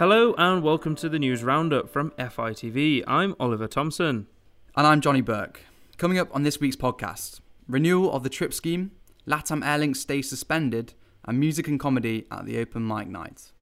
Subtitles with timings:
[0.00, 3.04] Hello and welcome to the news roundup from FITV.
[3.06, 4.28] I'm Oliver Thompson.
[4.74, 5.60] And I'm Johnny Burke.
[5.98, 8.92] Coming up on this week's podcast renewal of the trip scheme,
[9.26, 10.94] LATAM Airlinks stays suspended,
[11.26, 13.52] and music and comedy at the open mic night.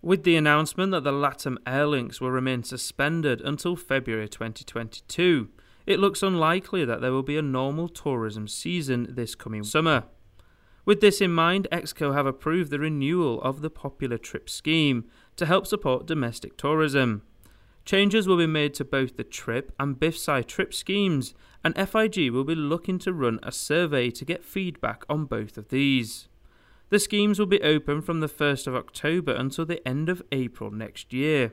[0.00, 5.48] With the announcement that the LATAM Airlinks will remain suspended until February 2022,
[5.86, 10.04] it looks unlikely that there will be a normal tourism season this coming summer.
[10.88, 15.04] With this in mind, Exco have approved the renewal of the popular trip scheme
[15.38, 17.22] to help support domestic tourism.
[17.84, 21.32] Changes will be made to both the TRIP and BIFSI trip schemes,
[21.64, 25.70] and FIG will be looking to run a survey to get feedback on both of
[25.70, 26.28] these.
[26.90, 30.70] The schemes will be open from the 1st of October until the end of April
[30.70, 31.52] next year.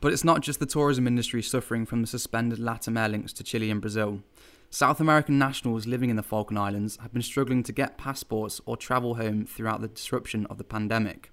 [0.00, 3.44] But it's not just the tourism industry suffering from the suspended LATAM Air links to
[3.44, 4.22] Chile and Brazil.
[4.70, 8.76] South American nationals living in the Falkland Islands have been struggling to get passports or
[8.76, 11.30] travel home throughout the disruption of the pandemic.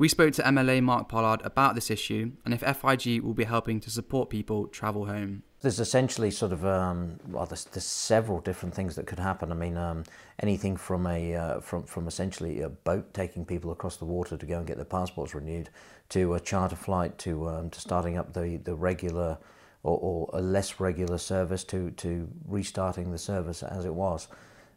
[0.00, 3.80] We spoke to MLA Mark Pollard about this issue and if FIG will be helping
[3.80, 5.42] to support people travel home.
[5.60, 9.52] There's essentially sort of um, well, there's, there's, several different things that could happen.
[9.52, 10.04] I mean, um,
[10.38, 14.46] anything from a uh, from from essentially a boat taking people across the water to
[14.46, 15.68] go and get their passports renewed,
[16.08, 19.36] to a charter flight, to um, to starting up the the regular
[19.82, 24.28] or, or, a less regular service, to to restarting the service as it was.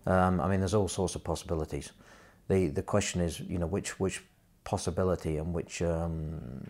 [0.06, 1.94] Um, I mean, there's all sorts of possibilities.
[2.50, 4.22] The the question is, you know, which which
[4.64, 6.68] possibility and which um,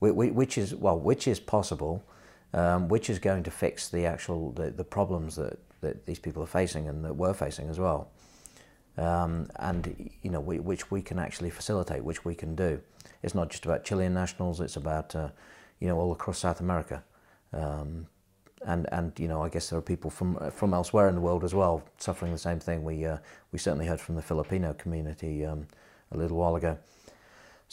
[0.00, 2.04] which is well which is possible,
[2.52, 6.42] um, which is going to fix the actual the, the problems that, that these people
[6.42, 8.10] are facing and that we're facing as well,
[8.98, 12.80] um, and you know we, which we can actually facilitate, which we can do.
[13.22, 15.28] It's not just about Chilean nationals; it's about uh,
[15.80, 17.02] you know all across South America.
[17.52, 18.06] Um,
[18.66, 21.44] and and you know I guess there are people from from elsewhere in the world
[21.44, 22.84] as well suffering the same thing.
[22.84, 23.18] We uh,
[23.52, 25.66] we certainly heard from the Filipino community um,
[26.12, 26.78] a little while ago.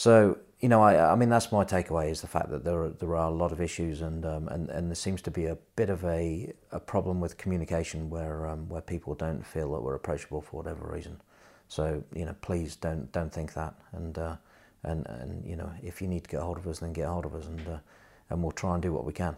[0.02, 2.90] So you know, I, I mean, that's my takeaway is the fact that there are,
[2.90, 5.60] there are a lot of issues, and um, and and there seems to be a
[5.76, 9.94] bit of a, a problem with communication where um, where people don't feel that we're
[9.94, 11.22] approachable for whatever reason.
[11.68, 14.38] So you know, please don't don't think that, and uh,
[14.82, 17.28] and and you know, if you need to get hold of us, then get hold
[17.28, 17.78] of us, and uh,
[18.32, 19.36] and we'll try and do what we can.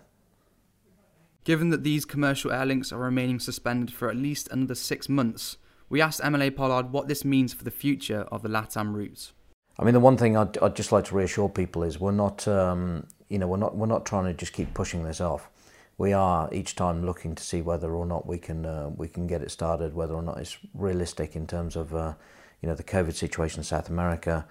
[1.44, 5.58] Given that these commercial air links are remaining suspended for at least another six months,
[5.90, 9.34] we asked MLA Pollard what this means for the future of the LATAM routes.
[9.80, 12.48] I mean, the one thing I'd, I'd just like to reassure people is we're not,
[12.48, 15.50] um, you know, we're not we're not trying to just keep pushing this off.
[15.98, 19.26] We are each time looking to see whether or not we can uh, we can
[19.26, 22.14] get it started, whether or not it's realistic in terms of, uh,
[22.62, 24.46] you know, the COVID situation in South America,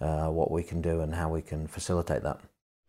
[0.00, 2.40] uh, what we can do and how we can facilitate that.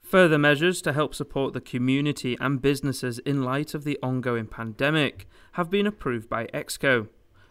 [0.02, 5.28] Further measures to help support the community and businesses in light of the ongoing pandemic
[5.54, 7.08] have been approved by EXCO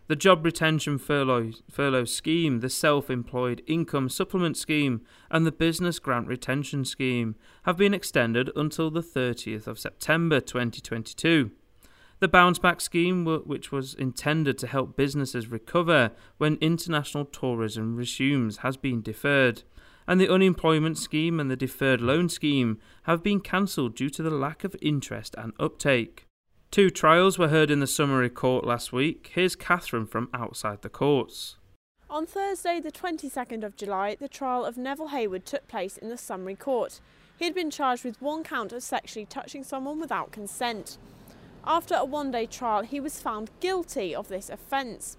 [0.09, 5.99] the job retention furlough, furlough scheme, the self employed income supplement scheme, and the business
[5.99, 11.51] grant retention scheme have been extended until the 30th of September 2022.
[12.23, 18.59] The bounce back scheme, which was intended to help businesses recover when international tourism resumes,
[18.59, 19.65] has been deferred.
[20.07, 24.31] And the unemployment scheme and the deferred loan scheme have been cancelled due to the
[24.31, 26.27] lack of interest and uptake.
[26.73, 29.31] Two trials were heard in the summary court last week.
[29.35, 31.59] Here's Catherine from outside the courts.
[32.09, 36.17] On Thursday, the 22nd of July, the trial of Neville Hayward took place in the
[36.17, 36.99] summary court.
[37.39, 40.97] He had been charged with one count of sexually touching someone without consent.
[41.63, 45.19] After a one day trial, he was found guilty of this offence.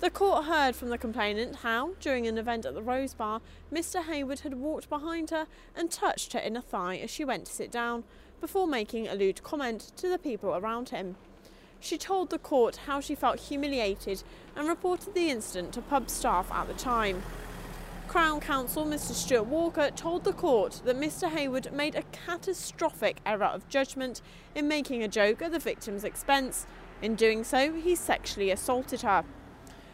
[0.00, 4.02] The court heard from the complainant how, during an event at the Rose Bar, Mr.
[4.02, 7.70] Hayward had walked behind her and touched her inner thigh as she went to sit
[7.70, 8.04] down,
[8.40, 11.16] before making a lewd comment to the people around him.
[11.80, 14.22] She told the court how she felt humiliated
[14.56, 17.22] and reported the incident to pub staff at the time.
[18.08, 23.44] Crown Counsel Mr Stuart Walker told the court that Mr Hayward made a catastrophic error
[23.44, 24.22] of judgment
[24.54, 26.66] in making a joke at the victim's expense.
[27.02, 29.24] In doing so, he sexually assaulted her.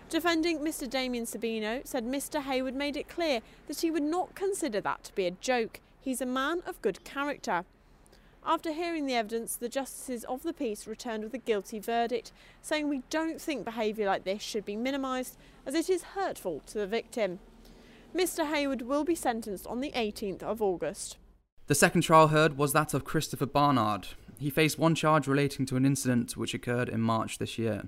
[0.08, 4.80] Defending Mr Damien Sabino said Mr Hayward made it clear that he would not consider
[4.82, 5.80] that to be a joke.
[6.00, 7.64] He's a man of good character.
[8.44, 12.88] After hearing the evidence, the justices of the peace returned with a guilty verdict, saying
[12.88, 16.86] we don't think behaviour like this should be minimised as it is hurtful to the
[16.86, 17.38] victim.
[18.14, 21.16] Mr Hayward will be sentenced on the 18th of August.
[21.68, 24.08] The second trial heard was that of Christopher Barnard.
[24.38, 27.84] He faced one charge relating to an incident which occurred in March this year.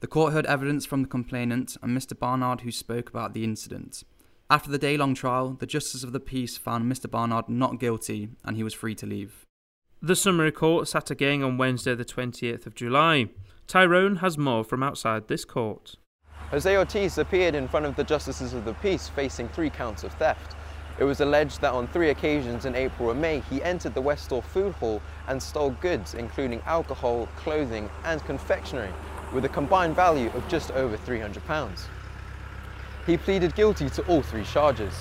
[0.00, 2.18] The court heard evidence from the complainant and Mr.
[2.18, 4.02] Barnard, who spoke about the incident.
[4.48, 7.10] After the day long trial, the Justice of the Peace found Mr.
[7.10, 9.44] Barnard not guilty and he was free to leave.
[10.04, 13.28] The summary court sat again on Wednesday, the 20th of July.
[13.68, 15.94] Tyrone has more from outside this court.
[16.50, 20.12] Jose Ortiz appeared in front of the Justices of the Peace facing three counts of
[20.14, 20.56] theft.
[20.98, 24.42] It was alleged that on three occasions in April and May, he entered the Westall
[24.42, 28.90] Food Hall and stole goods, including alcohol, clothing, and confectionery,
[29.32, 31.80] with a combined value of just over £300.
[33.06, 34.94] He pleaded guilty to all three charges.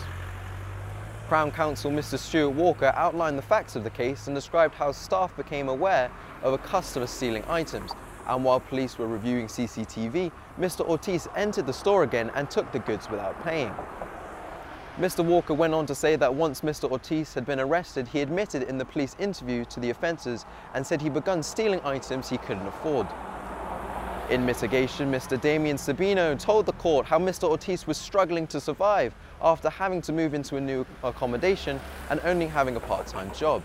[1.32, 2.20] Crown Counsel Mr.
[2.20, 6.12] Stuart Walker outlined the facts of the case and described how staff became aware
[6.44, 7.94] of a customer stealing items.
[8.28, 10.30] And while police were reviewing CCTV,
[10.60, 10.86] Mr.
[10.86, 13.74] Ortiz entered the store again and took the goods without paying.
[14.98, 15.24] Mr.
[15.24, 16.92] Walker went on to say that once Mr.
[16.92, 21.02] Ortiz had been arrested, he admitted in the police interview to the offences and said
[21.02, 23.08] he'd begun stealing items he couldn't afford.
[24.32, 25.40] In mitigation, Mr.
[25.40, 27.50] Damien Sabino told the court how Mr.
[27.50, 32.48] Ortiz was struggling to survive after having to move into a new accommodation and only
[32.48, 33.62] having a part-time job.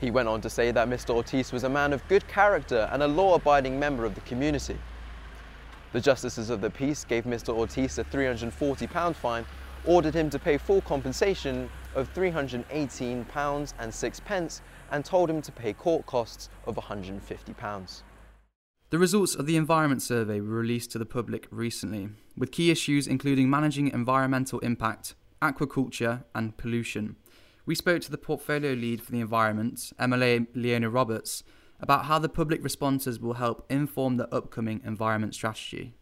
[0.00, 1.10] He went on to say that Mr.
[1.10, 4.76] Ortiz was a man of good character and a law-abiding member of the community.
[5.92, 7.50] The Justices of the Peace gave Mr.
[7.50, 9.46] Ortiz a £340 fine
[9.84, 15.52] ordered him to pay full compensation of £318 and 6 pence and told him to
[15.52, 18.02] pay court costs of £150.
[18.94, 23.08] The results of the Environment Survey were released to the public recently, with key issues
[23.08, 27.16] including managing environmental impact, aquaculture, and pollution.
[27.66, 31.42] We spoke to the portfolio lead for the environment, MLA Leona Roberts,
[31.80, 35.94] about how the public responses will help inform the upcoming environment strategy.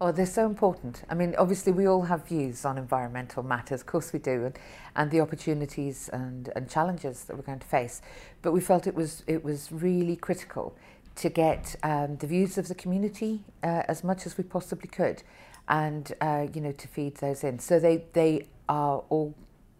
[0.00, 1.02] Oh, they're so important.
[1.08, 4.58] I mean, obviously, we all have views on environmental matters, of course we do, and,
[4.94, 8.00] and the opportunities and, and challenges that we're going to face.
[8.42, 10.76] But we felt it was it was really critical
[11.18, 15.22] to get um, the views of the community uh, as much as we possibly could
[15.68, 17.58] and uh, you know to feed those in.
[17.58, 19.34] So they they are all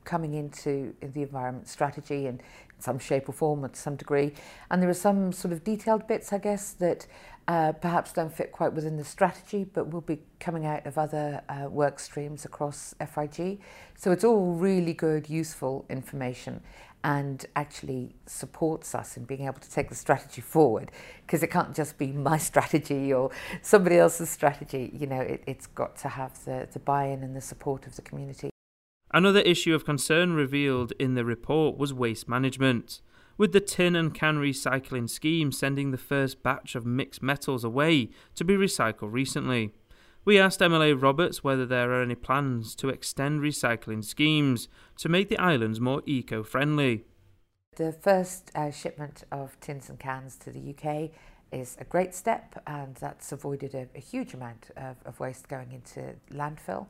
[0.05, 2.41] coming into the environment strategy in
[2.79, 4.33] some shape or form or to some degree.
[4.71, 7.07] And there are some sort of detailed bits I guess that
[7.47, 11.41] uh, perhaps don't fit quite within the strategy but will be coming out of other
[11.49, 13.59] uh, work streams across FIG
[13.97, 16.61] so it's all really good useful information.
[17.05, 20.91] And actually supports us in being able to take the strategy forward
[21.25, 23.31] because it can't just be my strategy or
[23.63, 24.91] somebody else's strategy.
[24.93, 28.03] You know, it, it's got to have the, the buy-in and the support of the
[28.03, 28.51] community.
[29.13, 33.01] Another issue of concern revealed in the report was waste management
[33.39, 38.11] with the tin and can recycling scheme sending the first batch of mixed metals away
[38.35, 39.73] to be recycled recently.
[40.25, 44.69] We asked MLA Roberts whether there are any plans to extend recycling schemes
[44.99, 47.05] to make the islands more eco friendly.
[47.77, 51.11] The first uh, shipment of tins and cans to the UK
[51.53, 55.73] is a great step, and that's avoided a, a huge amount of, of waste going
[55.73, 56.87] into landfill.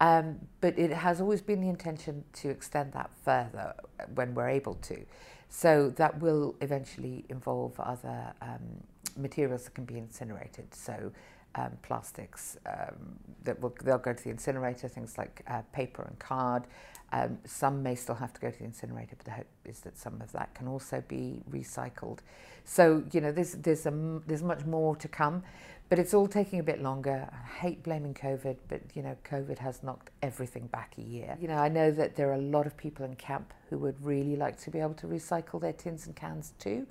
[0.00, 3.74] Um, but it has always been the intention to extend that further
[4.14, 5.04] when we're able to.
[5.48, 8.84] So that will eventually involve other um,
[9.16, 10.74] materials that can be incinerated.
[10.74, 11.12] So
[11.54, 16.18] um, plastics um, that will they'll go to the incinerator, things like uh, paper and
[16.18, 16.64] card.
[17.10, 19.96] Um, some may still have to go to the incinerator, but the hope is that
[19.96, 22.18] some of that can also be recycled.
[22.64, 25.42] So you know, there's there's a, there's much more to come.
[25.88, 27.28] But it's all taking a bit longer.
[27.32, 31.38] I hate blaming COVID, but you know, COVID has knocked everything back a year.
[31.40, 33.98] You know, I know that there are a lot of people in camp who would
[34.04, 36.86] really like to be able to recycle their tins and cans too.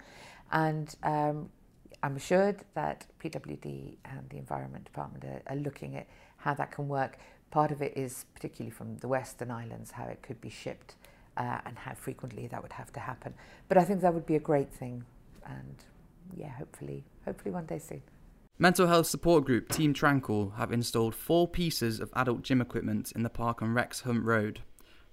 [0.52, 1.50] And um,
[2.04, 6.08] I'm assured that PWD and the Environment Department are, are looking at
[6.38, 7.18] how that can work.
[7.52, 10.96] Part of it is particularly from the Western Islands, how it could be shipped
[11.38, 13.34] uh, and how frequently that would have to happen.
[13.68, 15.06] But I think that would be a great thing.
[15.46, 15.76] And
[16.36, 18.02] yeah, hopefully, hopefully one day soon.
[18.60, 23.24] Mental health support group Team Tranquil have installed four pieces of adult gym equipment in
[23.24, 24.62] the park on Rex Hunt Road.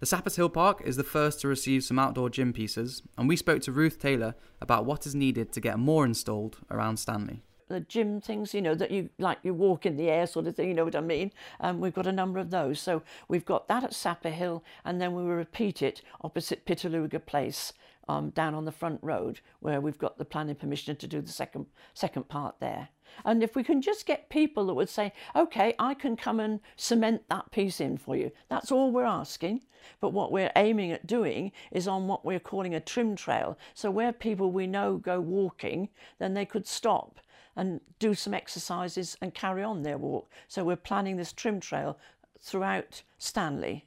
[0.00, 3.36] The Sappers Hill Park is the first to receive some outdoor gym pieces, and we
[3.36, 7.42] spoke to Ruth Taylor about what is needed to get more installed around Stanley.
[7.68, 10.56] The gym things, you know, that you like you walk in the air sort of
[10.56, 11.32] thing, you know what I mean?
[11.60, 12.80] Um, we've got a number of those.
[12.80, 17.24] So we've got that at Sapper Hill, and then we will repeat it opposite Pitalooga
[17.24, 17.72] Place
[18.08, 21.32] um, down on the front road where we've got the planning permission to do the
[21.32, 22.88] second second part there.
[23.24, 26.60] And if we can just get people that would say, okay, I can come and
[26.76, 28.32] cement that piece in for you.
[28.48, 29.62] That's all we're asking.
[30.00, 33.58] But what we're aiming at doing is on what we're calling a trim trail.
[33.74, 37.20] So where people we know go walking, then they could stop
[37.56, 40.30] and do some exercises and carry on their walk.
[40.48, 41.98] So we're planning this trim trail
[42.40, 43.86] throughout Stanley.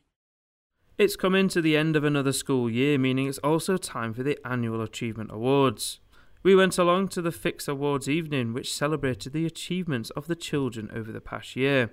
[0.98, 4.40] It's coming to the end of another school year, meaning it's also time for the
[4.44, 6.00] annual Achievement Awards.
[6.42, 10.90] We went along to the FICS Awards evening, which celebrated the achievements of the children
[10.92, 11.92] over the past year.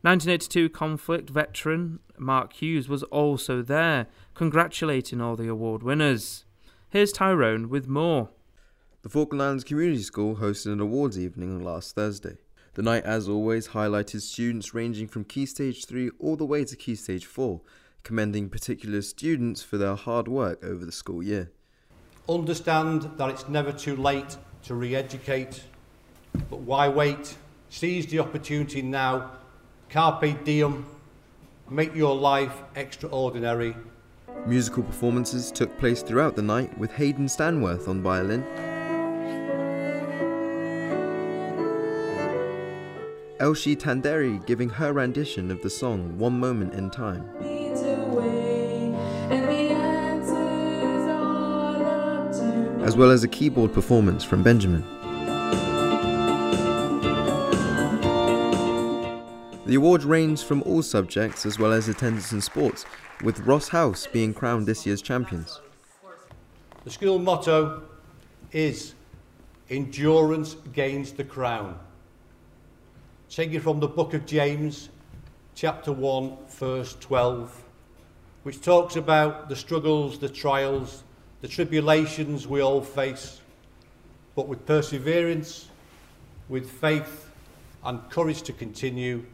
[0.00, 6.46] 1982 conflict veteran Mark Hughes was also there, congratulating all the award winners.
[6.88, 8.30] Here's Tyrone with more.
[9.02, 12.38] The Falkland Islands Community School hosted an awards evening on last Thursday.
[12.74, 16.74] The night, as always, highlighted students ranging from Key Stage 3 all the way to
[16.74, 17.60] Key Stage 4,
[18.02, 21.50] commending particular students for their hard work over the school year.
[22.28, 25.64] Understand that it's never too late to re-educate,
[26.48, 27.36] but why wait?
[27.68, 29.30] Seize the opportunity now.
[29.88, 30.86] Carpe diem.
[31.68, 33.74] Make your life extraordinary.
[34.46, 38.44] Musical performances took place throughout the night with Hayden Stanworth on violin,
[43.42, 47.51] Elshi Tanderi giving her rendition of the song One Moment in Time.
[52.92, 54.82] As well as a keyboard performance from Benjamin.
[59.64, 62.84] The award ranged from all subjects as well as attendance in sports,
[63.24, 65.62] with Ross House being crowned this year's champions.
[66.84, 67.84] The school motto
[68.52, 68.92] is
[69.70, 71.78] Endurance gains the crown.
[73.30, 74.90] Taking from the book of James,
[75.54, 77.64] chapter 1, verse 12,
[78.42, 81.04] which talks about the struggles, the trials,
[81.42, 83.40] the tribulations we all face,
[84.36, 85.68] but with perseverance,
[86.48, 87.28] with faith,
[87.84, 89.24] and courage to continue,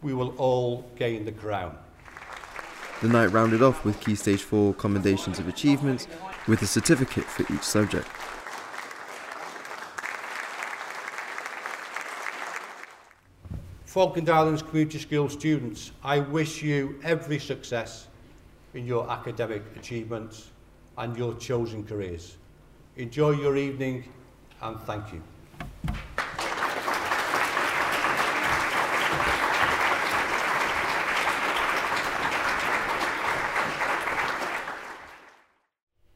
[0.00, 1.76] we will all gain the crown.
[3.02, 6.06] The night rounded off with Key Stage 4 commendations of achievements
[6.46, 8.06] with a certificate for each subject.
[13.84, 18.06] Falkland Islands Community School students, I wish you every success
[18.74, 20.50] in your academic achievements
[20.98, 22.36] and your chosen careers.
[22.96, 24.04] Enjoy your evening
[24.60, 25.22] and thank you.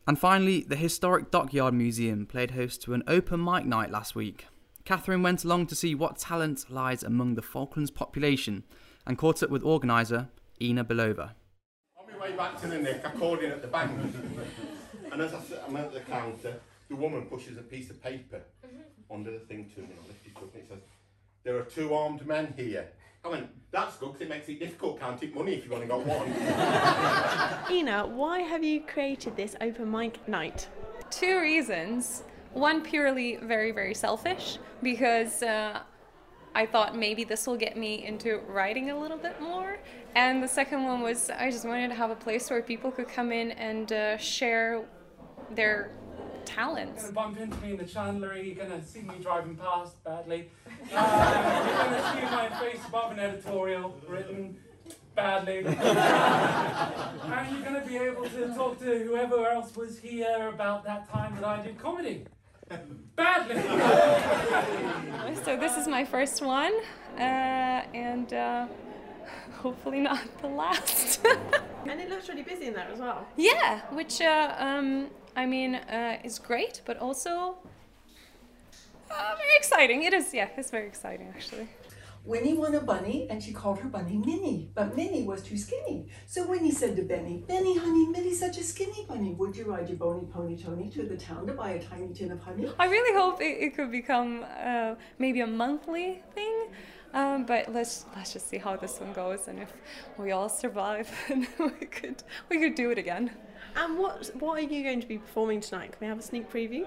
[0.04, 4.46] And finally, the historic Dockyard Museum played host to an open mic night last week.
[4.84, 8.64] Catherine went along to see what talent lies among the Falklands population
[9.06, 10.28] and caught up with organiser
[10.60, 11.30] Ina Belova.
[11.96, 13.92] On my way back to the nick, I called in at the bank.
[15.12, 18.40] And as I sit, I'm at the counter, the woman pushes a piece of paper
[19.11, 19.88] under the thing to me.
[19.90, 20.78] and I lift it up and it says,
[21.45, 22.88] There are two armed men here.
[23.25, 26.04] I went, That's good because it makes it difficult counting money if you've only got
[26.07, 26.28] one.
[27.71, 30.69] Ina, why have you created this open mic night?
[31.11, 32.25] Two reasons.
[32.54, 35.81] One purely very, very selfish because uh,
[36.54, 39.78] I thought maybe this will get me into writing a little bit more.
[40.14, 43.09] And the second one was I just wanted to have a place where people could
[43.09, 44.85] come in and uh, share
[45.50, 45.90] their
[46.44, 47.02] talents.
[47.02, 50.50] You're gonna bump into me in the chandlery, you're gonna see me driving past badly.
[50.92, 54.56] Uh, you're gonna see my face above an editorial written
[55.14, 55.58] badly.
[55.58, 55.76] and
[57.52, 61.44] you're gonna be able to talk to whoever else was here about that time that
[61.44, 62.25] I did comedy.
[63.16, 63.62] Badly.
[65.44, 66.72] so this is my first one,
[67.18, 68.66] uh, and uh,
[69.58, 71.20] hopefully not the last.
[71.87, 73.26] and it looks really busy in there as well.
[73.37, 77.56] Yeah, which uh, um, I mean uh, is great, but also
[79.10, 80.02] uh, very exciting.
[80.02, 81.68] It is, yeah, it's very exciting actually.
[82.24, 86.06] Winnie won a bunny, and she called her bunny Minnie, but Minnie was too skinny.
[86.26, 89.34] So Winnie said to Benny, Benny, honey, Minnie's such a skinny bunny.
[89.34, 92.30] Would you ride your bony pony Tony to the town to buy a tiny tin
[92.30, 92.70] of honey?
[92.78, 96.68] I really hope it, it could become uh, maybe a monthly thing.
[97.12, 99.70] Um, but let's let's just see how this one goes, and if
[100.16, 103.32] we all survive, then we could we could do it again.
[103.76, 105.93] And what what are you going to be performing tonight?
[105.93, 106.87] Can we have a sneak preview?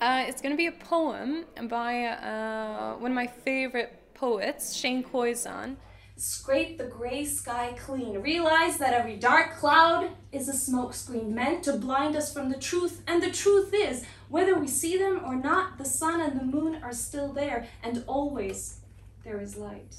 [0.00, 5.02] Uh, it's going to be a poem by uh, one of my favorite poets, Shane
[5.02, 5.76] Koyczan.
[6.16, 8.18] Scrape the gray sky clean.
[8.18, 13.02] Realize that every dark cloud is a smokescreen meant to blind us from the truth.
[13.06, 16.82] And the truth is, whether we see them or not, the sun and the moon
[16.82, 18.80] are still there, and always
[19.22, 19.94] there is light.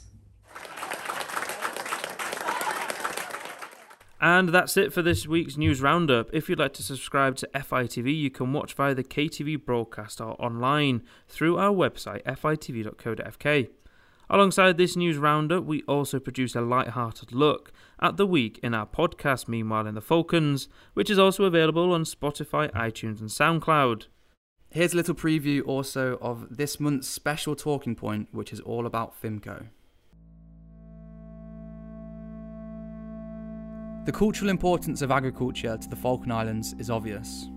[4.21, 6.29] And that's it for this week's news roundup.
[6.33, 10.35] If you'd like to subscribe to FITV, you can watch via the KTV broadcast or
[10.41, 13.69] online through our website fitv.co.fk.
[14.29, 18.85] Alongside this news roundup, we also produce a light-hearted look at the week in our
[18.85, 24.07] podcast Meanwhile in the Falklands, which is also available on Spotify, iTunes and SoundCloud.
[24.69, 29.19] Here's a little preview also of this month's special talking point, which is all about
[29.19, 29.69] FIMCO.
[34.05, 37.49] The cultural importance of agriculture to the Falkland Islands is obvious.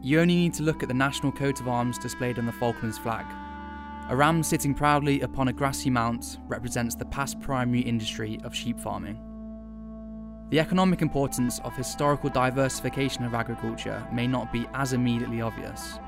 [0.00, 2.96] You only need to look at the national coat of arms displayed on the Falklands
[2.96, 3.26] flag.
[4.08, 8.80] A ram sitting proudly upon a grassy mount represents the past primary industry of sheep
[8.80, 9.20] farming.
[10.48, 15.98] The economic importance of historical diversification of agriculture may not be as immediately obvious,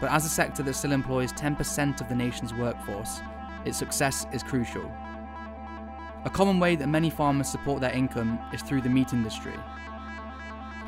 [0.00, 3.20] but as a sector that still employs 10% of the nation's workforce,
[3.64, 4.90] its success is crucial.
[6.26, 9.54] A common way that many farmers support their income is through the meat industry.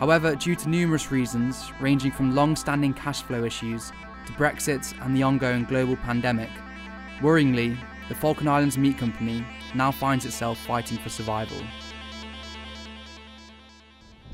[0.00, 3.92] However, due to numerous reasons, ranging from long standing cash flow issues
[4.26, 6.50] to Brexit and the ongoing global pandemic,
[7.20, 7.78] worryingly,
[8.08, 9.44] the Falkland Islands Meat Company
[9.76, 11.58] now finds itself fighting for survival.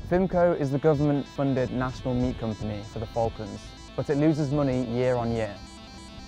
[0.09, 3.61] FIMCO is the government funded national meat company for the Falklands,
[3.95, 5.55] but it loses money year on year.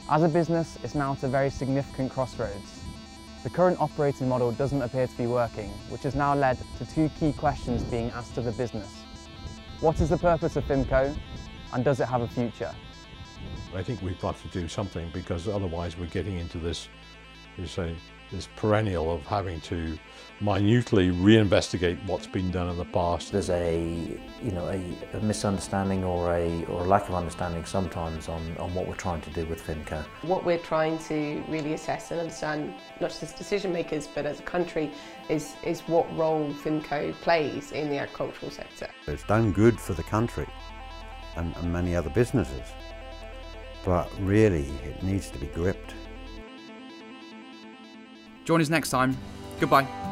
[0.08, 2.84] As a business, it's now at a very significant crossroads.
[3.44, 7.10] The current operating model doesn't appear to be working, which has now led to two
[7.20, 9.04] key questions being asked of the business.
[9.80, 11.16] What is the purpose of FIMCO
[11.74, 12.74] and does it have a future?
[13.76, 16.90] I think we've got to do something because otherwise we're getting into this,
[17.58, 17.96] you say,
[18.32, 19.98] this perennial of having to
[20.40, 23.32] minutely reinvestigate what's been done in the past.
[23.32, 23.80] There's a,
[24.44, 28.74] you know, a, a, misunderstanding or a, or a lack of understanding sometimes on, on
[28.76, 30.04] what we're trying to do with FIMCO.
[30.22, 34.40] What we're trying to really assess and understand, not just as decision makers, but as
[34.40, 34.92] a country,
[35.30, 38.90] is, is what role FIMCO plays in the agricultural sector.
[39.08, 40.48] It's done good for the country
[41.36, 42.68] and, and many other businesses,
[43.84, 45.96] but really it needs to be gripped.
[48.48, 49.18] Join us next time.
[49.60, 50.07] Goodbye.